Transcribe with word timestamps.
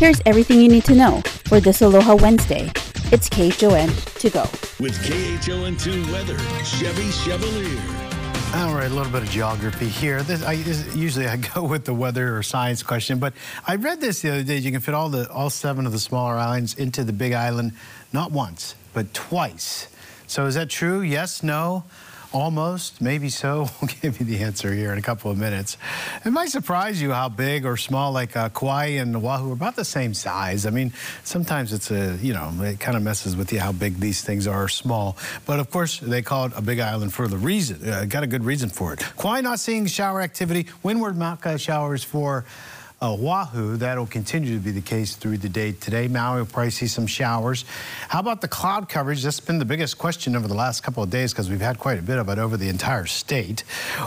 Here's 0.00 0.22
everything 0.24 0.62
you 0.62 0.68
need 0.70 0.86
to 0.86 0.94
know 0.94 1.20
for 1.44 1.60
this 1.60 1.82
Aloha 1.82 2.14
Wednesday. 2.14 2.72
It's 3.12 3.28
KHON 3.28 3.90
to 4.20 4.30
go. 4.30 4.44
With 4.82 4.96
KHON2 5.04 6.10
weather, 6.10 6.38
Chevy 6.64 7.10
Chevalier. 7.10 7.78
All 8.54 8.74
right, 8.74 8.90
a 8.90 8.94
little 8.94 9.12
bit 9.12 9.24
of 9.24 9.28
geography 9.28 9.88
here. 9.88 10.22
This, 10.22 10.42
I, 10.42 10.56
this, 10.56 10.96
usually 10.96 11.26
I 11.28 11.36
go 11.54 11.64
with 11.64 11.84
the 11.84 11.92
weather 11.92 12.34
or 12.34 12.42
science 12.42 12.82
question, 12.82 13.18
but 13.18 13.34
I 13.66 13.76
read 13.76 14.00
this 14.00 14.22
the 14.22 14.30
other 14.30 14.42
day. 14.42 14.56
You 14.56 14.72
can 14.72 14.80
fit 14.80 14.94
all 14.94 15.10
the 15.10 15.30
all 15.30 15.50
seven 15.50 15.84
of 15.84 15.92
the 15.92 15.98
smaller 15.98 16.32
islands 16.36 16.76
into 16.76 17.04
the 17.04 17.12
big 17.12 17.34
island, 17.34 17.72
not 18.10 18.32
once, 18.32 18.76
but 18.94 19.12
twice. 19.12 19.86
So 20.26 20.46
is 20.46 20.54
that 20.54 20.70
true? 20.70 21.02
Yes, 21.02 21.42
no? 21.42 21.84
Almost, 22.32 23.00
maybe 23.00 23.28
so. 23.28 23.68
We'll 23.80 23.90
give 24.02 24.20
you 24.20 24.26
the 24.26 24.44
answer 24.44 24.72
here 24.72 24.92
in 24.92 24.98
a 24.98 25.02
couple 25.02 25.30
of 25.30 25.38
minutes. 25.38 25.76
It 26.24 26.30
might 26.30 26.50
surprise 26.50 27.00
you 27.00 27.12
how 27.12 27.28
big 27.28 27.64
or 27.64 27.76
small, 27.76 28.12
like 28.12 28.36
uh, 28.36 28.50
Kauai 28.50 28.98
and 29.00 29.16
Oahu 29.16 29.50
are 29.50 29.52
about 29.52 29.74
the 29.74 29.84
same 29.84 30.14
size. 30.14 30.66
I 30.66 30.70
mean, 30.70 30.92
sometimes 31.24 31.72
it's 31.72 31.90
a, 31.90 32.16
you 32.20 32.32
know, 32.32 32.52
it 32.60 32.78
kind 32.78 32.96
of 32.96 33.02
messes 33.02 33.36
with 33.36 33.52
you 33.52 33.58
how 33.58 33.72
big 33.72 33.98
these 33.98 34.22
things 34.22 34.46
are 34.46 34.68
small. 34.68 35.16
But 35.46 35.60
of 35.60 35.70
course, 35.70 35.98
they 35.98 36.22
call 36.22 36.46
it 36.46 36.52
a 36.54 36.62
big 36.62 36.78
island 36.78 37.12
for 37.12 37.26
the 37.26 37.38
reason, 37.38 37.88
uh, 37.88 38.04
got 38.04 38.22
a 38.22 38.28
good 38.28 38.44
reason 38.44 38.68
for 38.68 38.92
it. 38.92 39.00
Kauai 39.18 39.40
not 39.40 39.58
seeing 39.58 39.86
shower 39.86 40.20
activity, 40.20 40.66
windward 40.82 41.16
Mauka 41.16 41.58
showers 41.58 42.04
for 42.04 42.44
Oahu, 43.02 43.78
that'll 43.78 44.06
continue 44.06 44.54
to 44.54 44.62
be 44.62 44.72
the 44.72 44.82
case 44.82 45.16
through 45.16 45.38
the 45.38 45.48
day 45.48 45.72
today. 45.72 46.06
Maui 46.06 46.40
will 46.40 46.46
probably 46.46 46.70
see 46.70 46.86
some 46.86 47.06
showers. 47.06 47.64
How 48.08 48.20
about 48.20 48.42
the 48.42 48.48
cloud 48.48 48.90
coverage? 48.90 49.22
That's 49.22 49.40
been 49.40 49.58
the 49.58 49.64
biggest 49.64 49.96
question 49.96 50.36
over 50.36 50.46
the 50.46 50.54
last 50.54 50.82
couple 50.82 51.02
of 51.02 51.08
days 51.08 51.32
because 51.32 51.48
we've 51.48 51.62
had 51.62 51.78
quite 51.78 51.98
a 51.98 52.02
bit 52.02 52.18
of 52.18 52.28
it 52.28 52.38
over 52.38 52.58
the 52.58 52.68
entire 52.68 53.06
state. 53.06 53.64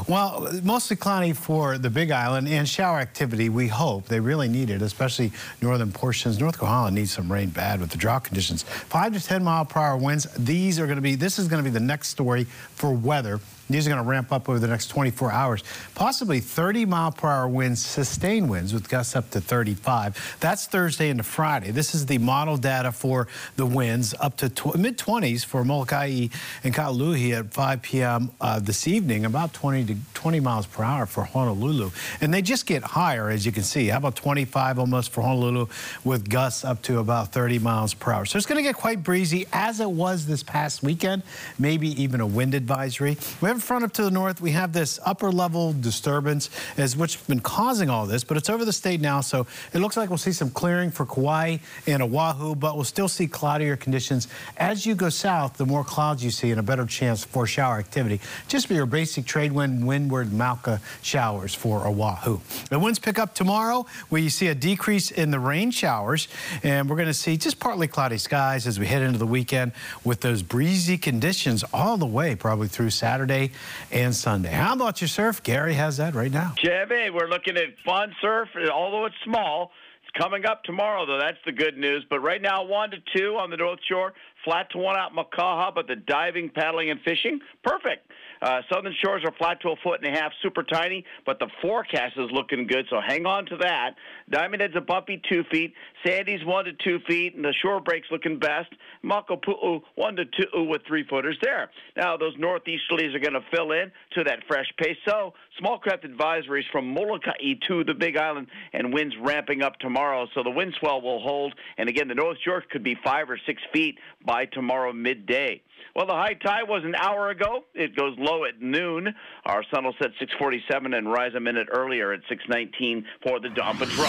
Well, 0.07 0.47
mostly 0.61 0.95
cloudy 0.95 1.33
for 1.33 1.79
the 1.79 1.89
Big 1.89 2.11
Island 2.11 2.47
and 2.47 2.69
shower 2.69 2.99
activity, 2.99 3.49
we 3.49 3.67
hope. 3.67 4.05
They 4.05 4.19
really 4.19 4.47
need 4.47 4.69
it, 4.69 4.83
especially 4.83 5.31
northern 5.59 5.91
portions. 5.91 6.39
North 6.39 6.59
Kohala 6.59 6.91
needs 6.91 7.13
some 7.13 7.31
rain 7.31 7.49
bad 7.49 7.79
with 7.79 7.89
the 7.89 7.97
drought 7.97 8.25
conditions. 8.25 8.61
5 8.61 9.13
to 9.13 9.19
10 9.19 9.43
mile 9.43 9.65
per 9.65 9.79
hour 9.79 9.97
winds. 9.97 10.27
These 10.37 10.79
are 10.79 10.85
going 10.85 10.97
to 10.97 11.01
be, 11.01 11.15
this 11.15 11.39
is 11.39 11.47
going 11.47 11.63
to 11.63 11.67
be 11.67 11.73
the 11.73 11.83
next 11.83 12.09
story 12.09 12.43
for 12.43 12.93
weather. 12.93 13.39
These 13.69 13.87
are 13.87 13.89
going 13.89 14.03
to 14.03 14.09
ramp 14.09 14.31
up 14.31 14.49
over 14.49 14.59
the 14.59 14.67
next 14.67 14.87
24 14.87 15.31
hours. 15.31 15.63
Possibly 15.95 16.39
30 16.39 16.85
mile 16.85 17.11
per 17.11 17.29
hour 17.29 17.47
winds, 17.47 17.83
sustained 17.83 18.49
winds 18.49 18.73
with 18.73 18.89
gusts 18.89 19.15
up 19.15 19.29
to 19.31 19.41
35. 19.41 20.37
That's 20.39 20.65
Thursday 20.67 21.09
into 21.09 21.23
Friday. 21.23 21.71
This 21.71 21.95
is 21.95 22.05
the 22.05 22.17
model 22.17 22.57
data 22.57 22.91
for 22.91 23.27
the 23.55 23.65
winds 23.65 24.13
up 24.19 24.37
to 24.37 24.77
mid 24.77 24.97
20s 24.97 25.45
for 25.45 25.63
Molokai 25.63 26.27
and 26.63 26.73
Kahului 26.73 27.37
at 27.37 27.53
5 27.53 27.81
p.m. 27.81 28.31
Uh, 28.41 28.59
this 28.59 28.87
evening, 28.87 29.25
about 29.25 29.53
20 29.53 29.85
to 29.85 29.95
20 30.13 30.39
miles 30.39 30.65
per 30.65 30.83
hour 30.83 31.05
for 31.05 31.23
Honolulu. 31.23 31.91
And 32.21 32.33
they 32.33 32.41
just 32.41 32.65
get 32.65 32.83
higher, 32.83 33.29
as 33.29 33.45
you 33.45 33.51
can 33.51 33.63
see. 33.63 33.87
How 33.87 33.97
about 33.97 34.15
25 34.15 34.79
almost 34.79 35.11
for 35.11 35.21
Honolulu 35.21 35.67
with 36.03 36.29
gusts 36.29 36.65
up 36.65 36.81
to 36.83 36.99
about 36.99 37.31
30 37.31 37.59
miles 37.59 37.93
per 37.93 38.11
hour. 38.11 38.25
So 38.25 38.37
it's 38.37 38.45
going 38.45 38.57
to 38.57 38.63
get 38.63 38.75
quite 38.75 39.03
breezy 39.03 39.45
as 39.53 39.79
it 39.79 39.89
was 39.89 40.25
this 40.25 40.43
past 40.43 40.83
weekend, 40.83 41.23
maybe 41.57 41.89
even 42.01 42.21
a 42.21 42.27
wind 42.27 42.53
advisory. 42.53 43.17
We 43.41 43.52
have 43.53 43.63
front 43.63 43.83
up 43.83 43.93
to 43.93 44.03
the 44.03 44.11
north, 44.11 44.41
we 44.41 44.51
have 44.51 44.73
this 44.73 44.99
upper 45.05 45.31
level 45.31 45.73
disturbance, 45.73 46.49
as 46.77 46.97
which 46.97 47.15
has 47.15 47.27
been 47.27 47.39
causing 47.39 47.89
all 47.89 48.05
this, 48.05 48.23
but 48.23 48.35
it's 48.35 48.49
over 48.49 48.65
the 48.65 48.73
state 48.73 48.99
now, 48.99 49.21
so 49.21 49.45
it 49.73 49.79
looks 49.79 49.95
like 49.95 50.09
we'll 50.09 50.17
see 50.17 50.31
some 50.31 50.49
clearing 50.49 50.89
for 50.91 51.05
Kauai 51.05 51.57
and 51.87 52.01
Oahu, 52.01 52.55
but 52.55 52.75
we'll 52.75 52.83
still 52.83 53.07
see 53.07 53.27
cloudier 53.27 53.75
conditions. 53.75 54.27
As 54.57 54.85
you 54.85 54.95
go 54.95 55.09
south, 55.09 55.57
the 55.57 55.65
more 55.65 55.83
clouds 55.83 56.23
you 56.23 56.31
see 56.31 56.51
and 56.51 56.59
a 56.59 56.63
better 56.63 56.85
chance 56.85 57.23
for 57.23 57.45
shower 57.45 57.77
activity. 57.77 58.19
Just 58.47 58.67
for 58.67 58.73
your 58.73 58.85
basic 58.85 59.25
trade 59.25 59.51
wind, 59.51 59.85
windward 59.85 60.29
Mauka 60.29 60.79
showers 61.01 61.53
for 61.53 61.87
Oahu. 61.87 62.39
The 62.69 62.79
winds 62.79 62.99
pick 62.99 63.19
up 63.19 63.35
tomorrow, 63.35 63.85
where 64.09 64.21
you 64.21 64.29
see 64.29 64.47
a 64.47 64.55
decrease 64.55 65.11
in 65.11 65.31
the 65.31 65.39
rain 65.39 65.71
showers, 65.71 66.27
and 66.63 66.89
we're 66.89 66.95
going 66.95 67.07
to 67.07 67.13
see 67.13 67.37
just 67.37 67.59
partly 67.59 67.87
cloudy 67.87 68.17
skies 68.17 68.65
as 68.65 68.79
we 68.79 68.87
head 68.87 69.01
into 69.01 69.19
the 69.19 69.27
weekend 69.27 69.71
with 70.03 70.21
those 70.21 70.41
breezy 70.41 70.97
conditions 70.97 71.63
all 71.73 71.97
the 71.97 72.05
way 72.05 72.35
probably 72.35 72.67
through 72.67 72.89
Saturday 72.89 73.42
and 73.91 74.15
Sunday. 74.15 74.51
How 74.51 74.73
about 74.73 75.01
your 75.01 75.07
surf? 75.07 75.41
Gary 75.43 75.73
has 75.73 75.97
that 75.97 76.15
right 76.15 76.31
now. 76.31 76.53
Chevy, 76.57 77.09
we're 77.09 77.27
looking 77.27 77.57
at 77.57 77.67
fun 77.85 78.13
surf, 78.21 78.49
although 78.71 79.05
it's 79.05 79.15
small. 79.23 79.71
It's 80.03 80.21
coming 80.21 80.45
up 80.45 80.63
tomorrow, 80.63 81.05
though. 81.05 81.19
That's 81.19 81.37
the 81.45 81.51
good 81.51 81.77
news. 81.77 82.05
But 82.09 82.19
right 82.19 82.41
now, 82.41 82.63
one 82.63 82.91
to 82.91 82.97
two 83.15 83.37
on 83.39 83.49
the 83.49 83.57
North 83.57 83.79
Shore, 83.89 84.13
flat 84.43 84.69
to 84.71 84.77
one 84.77 84.97
out 84.97 85.11
Makaha, 85.13 85.73
but 85.73 85.87
the 85.87 85.95
diving, 85.95 86.49
paddling, 86.49 86.89
and 86.89 86.99
fishing, 87.01 87.39
perfect. 87.63 88.09
Uh, 88.43 88.61
southern 88.71 88.93
shores 89.01 89.23
are 89.23 89.31
flat 89.37 89.61
to 89.61 89.69
a 89.69 89.75
foot 89.77 90.01
and 90.03 90.13
a 90.13 90.19
half, 90.19 90.33
super 90.41 90.63
tiny, 90.63 91.05
but 91.25 91.39
the 91.39 91.47
forecast 91.61 92.17
is 92.17 92.29
looking 92.31 92.67
good, 92.67 92.85
so 92.89 92.99
hang 92.99 93.25
on 93.25 93.45
to 93.45 93.55
that. 93.55 93.91
Diamond 94.29 94.61
Head's 94.61 94.75
a 94.75 94.81
bumpy 94.81 95.21
two 95.31 95.43
feet, 95.49 95.73
Sandy's 96.05 96.43
one 96.43 96.65
to 96.65 96.73
two 96.73 96.99
feet, 97.07 97.35
and 97.35 97.45
the 97.45 97.53
shore 97.61 97.79
break's 97.79 98.07
looking 98.11 98.39
best. 98.39 98.69
Makapu'u 99.01 99.81
one 99.95 100.17
to 100.17 100.25
two 100.25 100.63
with 100.65 100.81
three 100.85 101.05
footers 101.07 101.37
there. 101.41 101.71
Now 101.95 102.17
those 102.17 102.35
northeasterlies 102.35 103.15
are 103.15 103.19
going 103.19 103.33
to 103.33 103.45
fill 103.49 103.71
in 103.71 103.89
to 104.15 104.25
that 104.25 104.39
fresh 104.45 104.67
pace. 104.77 104.97
So 105.07 105.33
small 105.57 105.79
craft 105.79 106.03
advisories 106.03 106.69
from 106.69 106.93
Molokai 106.93 107.53
to 107.69 107.85
the 107.85 107.93
Big 107.93 108.17
Island, 108.17 108.47
and 108.73 108.93
winds 108.93 109.15
ramping 109.21 109.61
up 109.61 109.79
tomorrow. 109.79 110.27
So 110.35 110.43
the 110.43 110.51
wind 110.51 110.75
swell 110.81 111.01
will 111.01 111.21
hold, 111.21 111.53
and 111.77 111.87
again 111.87 112.09
the 112.09 112.15
North 112.15 112.37
Shore 112.43 112.61
could 112.69 112.83
be 112.83 112.97
five 113.05 113.29
or 113.29 113.39
six 113.45 113.61
feet 113.71 113.97
by 114.25 114.45
tomorrow 114.47 114.91
midday. 114.91 115.61
Well, 115.95 116.07
the 116.07 116.13
high 116.13 116.33
tide 116.33 116.67
was 116.67 116.83
an 116.83 116.95
hour 116.95 117.29
ago. 117.29 117.65
It 117.75 117.95
goes 117.95 118.15
low 118.17 118.45
at 118.45 118.61
noon. 118.61 119.13
Our 119.45 119.63
sun 119.73 119.85
will 119.85 119.93
set 120.01 120.11
647 120.19 120.93
and 120.93 121.11
rise 121.11 121.35
a 121.35 121.39
minute 121.39 121.67
earlier 121.71 122.13
at 122.13 122.21
619 122.29 123.05
for 123.21 123.39
the 123.39 123.49
Dawn 123.49 123.77
Patrol. 123.77 124.07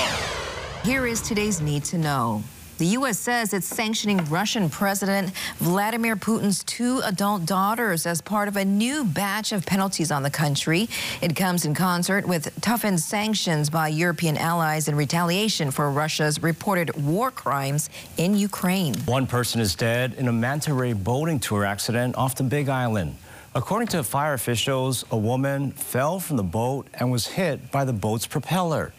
Here 0.82 1.06
is 1.06 1.20
today's 1.20 1.60
need 1.60 1.84
to 1.84 1.98
know. 1.98 2.42
The 2.76 2.86
U.S. 2.86 3.20
says 3.20 3.54
it's 3.54 3.68
sanctioning 3.68 4.24
Russian 4.24 4.68
President 4.68 5.30
Vladimir 5.58 6.16
Putin's 6.16 6.64
two 6.64 7.00
adult 7.04 7.46
daughters 7.46 8.04
as 8.04 8.20
part 8.20 8.48
of 8.48 8.56
a 8.56 8.64
new 8.64 9.04
batch 9.04 9.52
of 9.52 9.64
penalties 9.64 10.10
on 10.10 10.24
the 10.24 10.30
country. 10.30 10.88
It 11.22 11.36
comes 11.36 11.64
in 11.64 11.74
concert 11.74 12.26
with 12.26 12.52
toughened 12.60 12.98
sanctions 12.98 13.70
by 13.70 13.88
European 13.88 14.36
allies 14.36 14.88
in 14.88 14.96
retaliation 14.96 15.70
for 15.70 15.88
Russia's 15.88 16.42
reported 16.42 16.90
war 16.96 17.30
crimes 17.30 17.90
in 18.16 18.36
Ukraine. 18.36 18.94
One 19.04 19.28
person 19.28 19.60
is 19.60 19.76
dead 19.76 20.14
in 20.14 20.26
a 20.26 20.32
manta 20.32 20.74
ray 20.74 20.94
boating 20.94 21.38
tour 21.38 21.64
accident 21.64 22.16
off 22.16 22.34
the 22.34 22.42
Big 22.42 22.68
Island. 22.68 23.14
According 23.54 23.86
to 23.88 24.02
fire 24.02 24.34
officials, 24.34 25.04
a 25.12 25.16
woman 25.16 25.70
fell 25.70 26.18
from 26.18 26.38
the 26.38 26.42
boat 26.42 26.88
and 26.94 27.12
was 27.12 27.28
hit 27.28 27.70
by 27.70 27.84
the 27.84 27.92
boat's 27.92 28.26
propeller. 28.26 28.92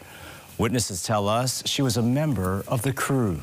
Witnesses 0.58 1.02
tell 1.02 1.28
us 1.28 1.62
she 1.66 1.82
was 1.82 1.96
a 1.96 2.02
member 2.02 2.64
of 2.66 2.82
the 2.82 2.92
crew. 2.92 3.40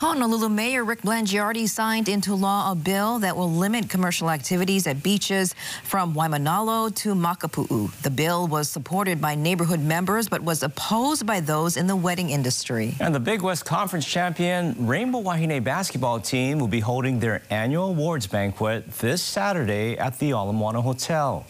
Honolulu 0.00 0.48
Mayor 0.48 0.82
Rick 0.82 1.02
Blangiardi 1.02 1.68
signed 1.68 2.08
into 2.08 2.34
law 2.34 2.72
a 2.72 2.74
bill 2.74 3.18
that 3.18 3.36
will 3.36 3.50
limit 3.50 3.90
commercial 3.90 4.30
activities 4.30 4.86
at 4.86 5.02
beaches 5.02 5.54
from 5.84 6.14
Waimanalo 6.14 6.94
to 6.96 7.14
Makapu'u. 7.14 7.92
The 8.00 8.10
bill 8.10 8.48
was 8.48 8.70
supported 8.70 9.20
by 9.20 9.34
neighborhood 9.34 9.80
members 9.80 10.26
but 10.26 10.42
was 10.42 10.62
opposed 10.62 11.26
by 11.26 11.40
those 11.40 11.76
in 11.76 11.86
the 11.86 11.94
wedding 11.94 12.30
industry. 12.30 12.94
And 12.98 13.14
the 13.14 13.20
Big 13.20 13.42
West 13.42 13.66
Conference 13.66 14.06
champion 14.06 14.74
Rainbow 14.86 15.20
Wahine 15.20 15.62
basketball 15.62 16.18
team 16.18 16.58
will 16.58 16.68
be 16.68 16.80
holding 16.80 17.20
their 17.20 17.42
annual 17.50 17.90
awards 17.90 18.26
banquet 18.26 18.90
this 18.92 19.22
Saturday 19.22 19.98
at 19.98 20.18
the 20.18 20.30
Ala 20.30 20.54
Moana 20.54 20.80
Hotel. 20.80 21.44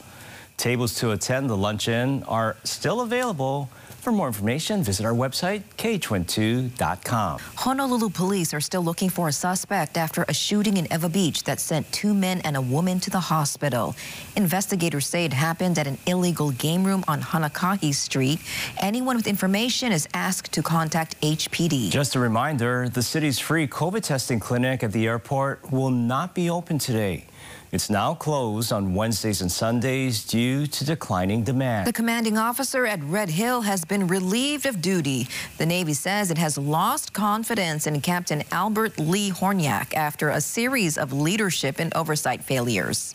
Tables 0.57 0.97
to 0.97 1.13
attend 1.13 1.49
the 1.49 1.57
luncheon 1.57 2.25
are 2.25 2.57
still 2.65 3.01
available 3.01 3.71
for 4.01 4.13
more 4.13 4.27
information, 4.27 4.83
visit 4.83 5.05
our 5.05 5.13
website, 5.13 5.63
KHON2.com. 5.77 7.39
Honolulu 7.57 8.11
police 8.11 8.55
are 8.55 8.61
still 8.61 8.83
looking 8.83 9.11
for 9.11 9.29
a 9.29 9.33
suspect 9.33 9.97
after 9.97 10.25
a 10.29 10.35
shooting 10.35 10.77
in 10.77 10.87
Ewa 10.91 11.09
Beach 11.09 11.45
that 11.45 11.61
sent 11.61 11.91
two 11.93 12.15
men 12.15 12.41
and 12.41 12.57
a 12.57 12.61
woman 12.61 12.99
to 13.01 13.11
the 13.11 13.21
hospital. 13.21 13.95
Investigators 14.37 15.07
say 15.07 15.25
it 15.25 15.33
happened 15.33 15.79
at 15.79 15.87
an 15.87 15.99
illegal 16.07 16.51
game 16.53 16.85
room 16.85 17.05
on 17.09 17.21
Hanakahi 17.21 17.95
Street. 17.95 18.41
Anyone 18.81 19.17
with 19.17 19.27
information 19.27 19.93
is 19.93 20.09
asked 20.15 20.53
to 20.53 20.63
contact 20.63 21.21
HPD. 21.21 21.91
Just 21.91 22.15
a 22.15 22.19
reminder, 22.19 22.89
the 22.89 23.03
city's 23.03 23.39
free 23.39 23.67
COVID 23.67 24.03
testing 24.03 24.41
clinic 24.41 24.83
at 24.83 24.93
the 24.93 25.07
airport 25.07 25.71
will 25.71 25.91
not 25.91 26.35
be 26.35 26.49
open 26.51 26.79
today. 26.79 27.27
It's 27.73 27.89
now 27.89 28.15
closed 28.15 28.73
on 28.73 28.95
Wednesdays 28.95 29.43
and 29.43 29.53
Sundays 29.53 30.25
due 30.25 30.67
to 30.67 30.85
declining 30.85 31.45
demand. 31.45 31.87
The 31.87 31.93
commanding 31.93 32.37
officer 32.37 32.85
at 32.85 33.01
Red 33.05 33.29
Hill 33.29 33.61
has 33.61 33.85
been 33.85 34.09
relieved 34.09 34.67
of 34.67 34.83
duty. 34.83 35.29
The 35.59 35.67
Navy 35.67 35.95
says 35.95 36.33
it 36.33 36.39
has 36.39 36.59
lost 36.59 37.13
confidence 37.13 37.87
in 37.87 38.01
Captain 38.01 38.43
Albert 38.51 38.99
Lee 38.99 39.31
Hornyak 39.31 39.95
after 39.95 40.31
a 40.31 40.41
series 40.41 40.99
of 40.99 41.13
leadership 41.13 41.79
and 41.79 41.95
oversight 41.95 42.43
failures. 42.43 43.15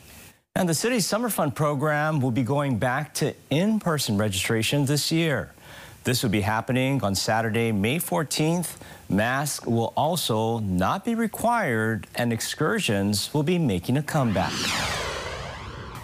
And 0.55 0.69
the 0.69 0.73
city's 0.73 1.05
Summer 1.05 1.29
Fun 1.29 1.51
program 1.51 2.21
will 2.21 2.31
be 2.31 2.43
going 2.43 2.79
back 2.79 3.13
to 3.15 3.33
in-person 3.49 4.17
registration 4.17 4.85
this 4.85 5.11
year. 5.11 5.51
This 6.05 6.21
will 6.21 6.29
be 6.29 6.41
happening 6.41 7.03
on 7.03 7.15
Saturday, 7.15 7.71
May 7.71 7.97
14th. 7.97 8.75
Masks 9.09 9.65
will 9.65 9.91
also 9.97 10.59
not 10.59 11.03
be 11.03 11.15
required 11.15 12.05
and 12.13 12.31
excursions 12.31 13.33
will 13.33 13.41
be 13.41 13.57
making 13.57 13.97
a 13.97 14.03
comeback. 14.03 14.53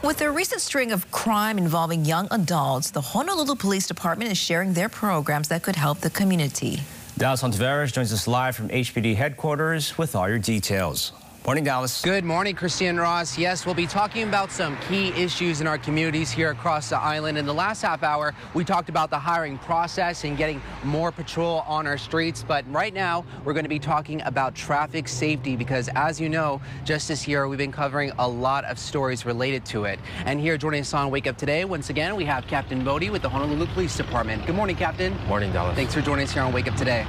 With 0.04 0.20
a 0.22 0.32
recent 0.32 0.62
string 0.62 0.92
of 0.92 1.12
crime 1.12 1.60
involving 1.60 2.04
young 2.04 2.28
adults, 2.32 2.90
the 2.90 3.00
Honolulu 3.02 3.54
Police 3.54 3.86
Department 3.86 4.32
is 4.32 4.40
sharing 4.40 4.74
their 4.74 4.90
programs 4.90 5.50
that 5.50 5.62
could 5.62 5.76
help 5.76 6.00
the 6.00 6.10
community. 6.10 6.80
Dallas 7.20 7.44
Ontiveros 7.44 7.94
joins 7.94 8.12
us 8.12 8.28
live 8.28 8.56
from 8.56 8.70
HPD 8.70 9.16
headquarters 9.16 10.00
with 10.00 10.16
all 10.16 10.28
your 10.28 10.40
details. 10.40 11.12
Morning, 11.44 11.64
Dallas. 11.64 12.04
Good 12.04 12.24
morning, 12.24 12.54
Christian 12.54 13.00
Ross. 13.00 13.36
Yes, 13.36 13.66
we'll 13.66 13.74
be 13.74 13.88
talking 13.88 14.28
about 14.28 14.52
some 14.52 14.78
key 14.88 15.08
issues 15.14 15.60
in 15.60 15.66
our 15.66 15.80
communities 15.80 16.30
here 16.30 16.52
across 16.52 16.90
the 16.90 17.00
island. 17.00 17.36
In 17.36 17.48
the 17.48 17.54
last 17.54 17.82
half 17.82 18.04
hour, 18.04 18.36
we 18.54 18.64
talked 18.64 18.90
about 18.90 19.10
the 19.10 19.18
hiring 19.18 19.58
process 19.58 20.24
and 20.24 20.38
getting 20.38 20.62
more 20.84 21.12
patrol 21.12 21.62
on 21.62 21.88
our 21.88 21.98
streets. 21.98 22.46
But 22.48 22.64
right 22.72 22.94
now, 22.94 23.26
we're 23.44 23.54
going 23.54 23.66
to 23.66 23.70
be 23.70 23.80
talking 23.80 24.22
about 24.22 24.54
traffic 24.54 25.08
safety 25.08 25.56
because, 25.56 25.90
as 25.96 26.22
you 26.22 26.30
know, 26.30 26.62
just 26.86 27.08
this 27.08 27.28
year, 27.28 27.48
we've 27.48 27.58
been 27.58 27.72
covering 27.72 28.12
a 28.20 28.28
lot 28.28 28.64
of 28.66 28.78
stories 28.78 29.26
related 29.26 29.66
to 29.66 29.86
it. 29.86 30.00
And 30.26 30.40
here 30.40 30.60
joining 30.60 30.82
us 30.82 30.94
on 30.94 31.10
Wake 31.10 31.26
Up 31.26 31.38
Today, 31.38 31.66
once 31.66 31.90
again, 31.90 32.16
we 32.16 32.26
have 32.26 32.46
Captain 32.46 32.84
Bodie 32.84 33.10
with 33.10 33.24
the 33.24 33.30
Honolulu 33.30 33.66
Police 33.74 33.98
Department. 33.98 34.46
Good 34.46 34.56
morning, 34.56 34.76
Captain. 34.76 35.18
Morning, 35.26 35.52
Dallas. 35.52 35.76
Thanks 35.76 35.96
for 35.96 36.02
joining 36.02 36.26
us 36.26 36.34
here 36.34 36.44
on 36.44 36.54
Wake 36.54 36.68
Up 36.68 36.76
Today. 36.76 37.04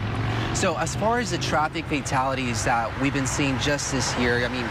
So 0.54 0.76
as 0.76 0.94
far 0.94 1.18
as 1.18 1.30
the 1.30 1.38
traffic 1.38 1.86
fatalities 1.86 2.64
that 2.64 2.92
we've 3.00 3.12
been 3.12 3.26
seeing 3.26 3.58
just 3.58 3.90
this 3.90 4.16
year, 4.18 4.44
I 4.44 4.48
mean, 4.48 4.68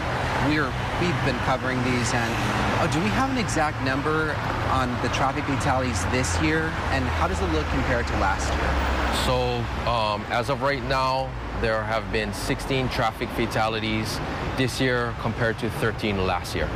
we're 0.48 0.72
we've 1.00 1.24
been 1.26 1.38
covering 1.44 1.82
these, 1.82 2.14
and 2.14 2.32
oh, 2.80 2.88
do 2.92 3.00
we 3.00 3.08
have 3.10 3.30
an 3.30 3.36
exact 3.36 3.82
number 3.84 4.32
on 4.70 4.90
the 5.02 5.08
traffic 5.08 5.44
fatalities 5.44 6.02
this 6.06 6.40
year, 6.40 6.72
and 6.92 7.04
how 7.04 7.26
does 7.26 7.40
it 7.40 7.50
look 7.52 7.66
compared 7.68 8.06
to 8.06 8.12
last 8.20 8.48
year? 8.54 8.92
So 9.26 9.90
um, 9.90 10.24
as 10.30 10.50
of 10.50 10.62
right 10.62 10.82
now, 10.84 11.28
there 11.60 11.82
have 11.82 12.10
been 12.12 12.32
16 12.32 12.88
traffic 12.88 13.28
fatalities 13.30 14.18
this 14.56 14.80
year 14.80 15.14
compared 15.20 15.58
to 15.58 15.68
13 15.68 16.24
last 16.26 16.54
year. 16.54 16.66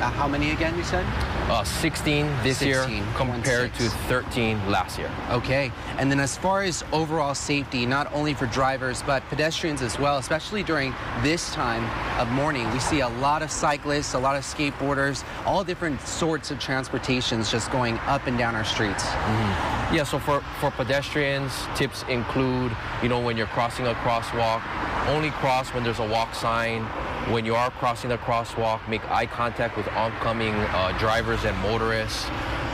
Uh, 0.00 0.10
how 0.10 0.26
many 0.26 0.50
again, 0.50 0.76
you 0.76 0.84
said? 0.84 1.06
Uh, 1.50 1.64
16 1.64 2.26
this 2.44 2.58
16, 2.58 2.96
year 2.96 3.04
compared 3.16 3.74
to 3.74 3.88
13 4.06 4.70
last 4.70 4.96
year. 5.00 5.10
Okay. 5.30 5.72
And 5.98 6.08
then 6.08 6.20
as 6.20 6.36
far 6.36 6.62
as 6.62 6.84
overall 6.92 7.34
safety, 7.34 7.86
not 7.86 8.06
only 8.14 8.34
for 8.34 8.46
drivers, 8.46 9.02
but 9.02 9.28
pedestrians 9.28 9.82
as 9.82 9.98
well, 9.98 10.18
especially 10.18 10.62
during 10.62 10.94
this 11.22 11.52
time 11.52 11.84
of 12.20 12.30
morning, 12.30 12.70
we 12.70 12.78
see 12.78 13.00
a 13.00 13.08
lot 13.08 13.42
of 13.42 13.50
cyclists, 13.50 14.14
a 14.14 14.18
lot 14.20 14.36
of 14.36 14.44
skateboarders, 14.44 15.24
all 15.44 15.64
different 15.64 16.00
sorts 16.02 16.52
of 16.52 16.60
transportations 16.60 17.50
just 17.50 17.72
going 17.72 17.98
up 18.06 18.28
and 18.28 18.38
down 18.38 18.54
our 18.54 18.64
streets. 18.64 19.02
Mm-hmm. 19.02 19.96
Yeah, 19.96 20.04
so 20.04 20.20
for, 20.20 20.42
for 20.60 20.70
pedestrians, 20.70 21.52
tips 21.74 22.04
include, 22.08 22.70
you 23.02 23.08
know, 23.08 23.18
when 23.18 23.36
you're 23.36 23.48
crossing 23.48 23.88
a 23.88 23.94
crosswalk, 23.94 24.62
only 25.08 25.30
cross 25.30 25.74
when 25.74 25.82
there's 25.82 25.98
a 25.98 26.06
walk 26.06 26.32
sign. 26.32 26.86
When 27.28 27.44
you 27.44 27.54
are 27.54 27.70
crossing 27.70 28.10
the 28.10 28.18
crosswalk, 28.18 28.88
make 28.88 29.08
eye 29.10 29.26
contact 29.26 29.76
with 29.76 29.86
oncoming 29.88 30.54
uh, 30.54 30.96
drivers 30.98 31.44
and 31.44 31.56
motorists. 31.58 32.26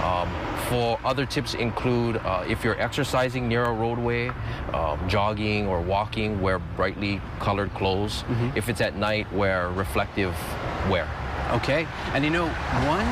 Um, 0.02 0.30
for 0.68 0.98
other 1.04 1.26
tips 1.26 1.54
include 1.54 2.16
uh, 2.18 2.44
if 2.48 2.64
you're 2.64 2.80
exercising 2.80 3.48
near 3.48 3.64
a 3.64 3.72
roadway, 3.72 4.28
um, 4.72 5.08
jogging 5.08 5.66
or 5.66 5.80
walking, 5.80 6.40
wear 6.40 6.58
brightly 6.58 7.20
colored 7.38 7.72
clothes. 7.74 8.22
Mm-hmm. 8.22 8.56
If 8.56 8.68
it's 8.68 8.80
at 8.80 8.96
night, 8.96 9.30
wear 9.32 9.68
reflective 9.70 10.34
wear. 10.88 11.08
Okay, 11.52 11.86
and 12.12 12.24
you 12.24 12.30
know, 12.30 12.48
one 12.88 13.06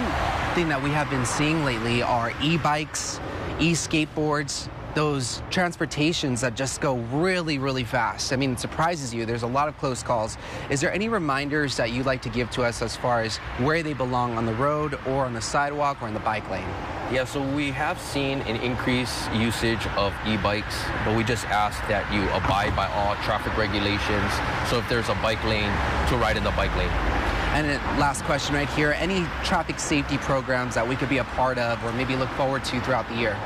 thing 0.55 0.69
that 0.69 0.83
we 0.83 0.91
have 0.91 1.09
been 1.11 1.27
seeing 1.27 1.65
lately 1.65 2.03
are 2.03 2.33
e-bikes, 2.43 3.21
e-skateboards, 3.61 4.69
those 4.95 5.43
transportations 5.51 6.41
that 6.41 6.55
just 6.55 6.81
go 6.81 6.97
really, 7.13 7.59
really 7.59 7.85
fast. 7.85 8.33
I 8.33 8.37
mean, 8.37 8.53
it 8.53 8.61
surprises 8.61 9.13
you. 9.13 9.27
There's 9.27 9.43
a 9.43 9.49
lot 9.49 9.69
of 9.69 9.77
close 9.79 10.03
calls. 10.03 10.39
Is 10.71 10.81
there 10.81 10.93
any 10.93 11.09
reminders 11.09 11.77
that 11.77 11.91
you'd 11.91 12.07
like 12.07 12.23
to 12.23 12.29
give 12.29 12.51
to 12.53 12.63
us 12.63 12.81
as 12.81 12.97
far 12.97 13.23
as 13.23 13.39
where 13.59 13.83
they 13.83 13.93
belong 13.93 14.37
on 14.37 14.47
the 14.47 14.55
road 14.55 14.99
or 15.07 15.25
on 15.25 15.35
the 15.35 15.41
sidewalk 15.41 16.01
or 16.01 16.09
in 16.09 16.15
the 16.15 16.21
bike 16.21 16.49
lane? 16.51 16.67
Yeah, 17.13 17.25
so 17.25 17.43
we 17.55 17.71
have 17.71 18.01
seen 18.01 18.41
an 18.43 18.57
increased 18.63 19.31
usage 19.33 19.87
of 19.89 20.15
e-bikes, 20.27 20.83
but 21.05 21.17
we 21.17 21.23
just 21.23 21.45
ask 21.47 21.79
that 21.89 22.11
you 22.13 22.23
abide 22.31 22.75
by 22.75 22.87
all 22.89 23.15
traffic 23.17 23.57
regulations. 23.59 24.33
So 24.71 24.79
if 24.79 24.89
there's 24.89 25.11
a 25.11 25.15
bike 25.17 25.43
lane, 25.45 25.71
to 26.09 26.17
ride 26.17 26.37
in 26.37 26.45
the 26.45 26.51
bike 26.53 26.75
lane. 26.77 26.89
And 27.55 27.69
last 28.01 28.25
question 28.25 28.55
right 28.55 28.69
here, 28.71 28.97
any 28.99 29.27
traffic 29.45 29.79
safety 29.79 30.19
programs 30.19 30.75
that 30.75 30.89
we 30.89 30.97
could 30.97 31.09
be 31.09 31.19
a 31.19 31.25
part 31.25 31.59
of 31.59 31.85
or 31.85 31.93
maybe 31.93 32.17
look 32.17 32.31
forward 32.31 32.65
to 32.65 32.81
throughout 32.81 33.09
the 33.09 33.15
year? 33.15 33.39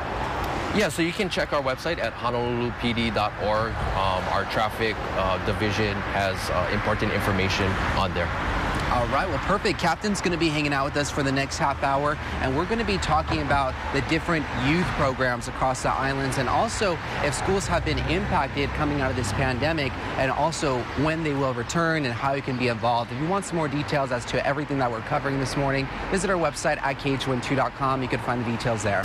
Yeah, 0.77 0.91
so 0.91 1.03
you 1.03 1.13
can 1.13 1.29
check 1.29 1.53
our 1.53 1.63
website 1.63 1.99
at 1.99 2.15
honolulupd.org. 2.15 3.73
Um, 3.73 4.25
our 4.33 4.45
traffic 4.53 4.95
uh, 5.17 5.45
division 5.47 5.95
has 6.13 6.37
uh, 6.51 6.71
important 6.73 7.13
information 7.13 7.67
on 7.97 8.13
there. 8.15 8.29
All 8.93 9.07
right, 9.09 9.29
well, 9.29 9.39
perfect. 9.39 9.79
Captain's 9.79 10.21
going 10.21 10.33
to 10.33 10.39
be 10.39 10.49
hanging 10.49 10.73
out 10.73 10.87
with 10.87 10.97
us 10.97 11.11
for 11.11 11.23
the 11.23 11.33
next 11.33 11.59
half 11.59 11.83
hour, 11.83 12.17
and 12.41 12.57
we're 12.57 12.65
going 12.65 12.79
to 12.79 12.87
be 12.87 12.97
talking 12.99 13.43
about 13.43 13.75
the 13.93 14.01
different 14.09 14.47
youth 14.67 14.87
programs 14.97 15.47
across 15.47 15.83
the 15.83 15.91
islands 15.91 16.39
and 16.39 16.49
also 16.49 16.99
if 17.23 17.35
schools 17.35 17.67
have 17.67 17.85
been 17.85 17.99
impacted 18.11 18.71
coming 18.71 19.01
out 19.01 19.11
of 19.11 19.17
this 19.17 19.33
pandemic 19.35 19.93
and 20.17 20.31
also 20.31 20.81
when 21.03 21.23
they 21.23 21.35
will 21.35 21.53
return 21.55 22.07
and 22.07 22.15
how 22.15 22.33
you 22.33 22.43
can 22.43 22.57
be 22.57 22.69
involved. 22.69 23.13
If 23.13 23.21
you 23.21 23.29
want 23.29 23.45
some 23.45 23.57
more 23.57 23.69
details 23.69 24.11
as 24.11 24.25
to 24.27 24.47
everything 24.47 24.79
that 24.79 24.91
we're 24.91 25.01
covering 25.03 25.39
this 25.39 25.57
morning, 25.57 25.87
visit 26.11 26.31
our 26.31 26.37
website 26.37 26.79
at 26.83 26.99
khon2.com. 26.99 28.03
You 28.03 28.09
can 28.09 28.21
find 28.21 28.45
the 28.45 28.51
details 28.51 28.83
there. 28.83 29.05